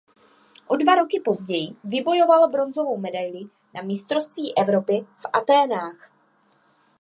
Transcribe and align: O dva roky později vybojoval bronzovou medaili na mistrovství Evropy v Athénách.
O 0.67 0.75
dva 0.75 0.95
roky 0.95 1.19
později 1.19 1.75
vybojoval 1.83 2.49
bronzovou 2.49 2.97
medaili 2.97 3.41
na 3.73 3.81
mistrovství 3.81 4.57
Evropy 4.57 5.05
v 5.17 5.25
Athénách. 5.33 6.11